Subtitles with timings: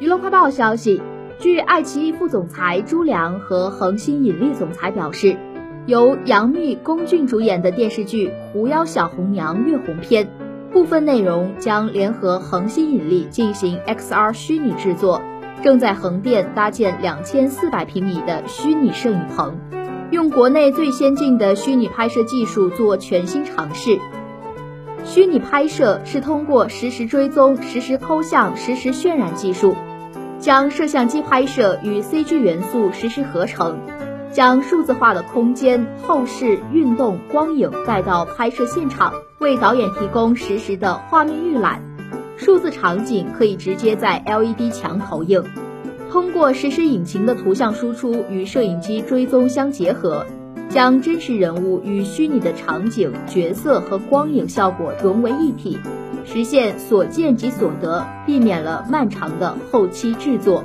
[0.00, 1.02] 娱乐快报消息，
[1.38, 5.36] 据爱奇艺副总裁朱良和恒星引力总裁表示，
[5.84, 10.26] 由杨幂、龚俊主演的电视剧《狐妖小红娘》月红篇，
[10.72, 15.20] 部分内容将联合恒星引力进行 XR 虚拟制作，
[15.62, 19.58] 正在横店搭建两千四百平米的虚拟摄影棚，
[20.10, 23.98] 用国内最先进的虚拟拍摄技术做全新尝试。
[25.04, 29.76] 虚拟拍摄是通过实时追踪、实时抠像、实时渲染技术。
[30.40, 33.78] 将摄像机拍摄与 CG 元素实时合成，
[34.32, 41.82] 将数字化的空间、透视、运动、光影带到拍摄现场，为导演提供实时的画面预览。
[42.38, 45.44] 数字场景可以直接在 LED 墙投影，
[46.10, 50.24] 通过实时引擎的图像输出与摄影机追踪相结合，
[50.70, 55.76] 将真实人物与虚拟的场景、角色和光影效果融为一体。
[56.24, 60.64] 实现所见即所得，避免了漫长的后期制作。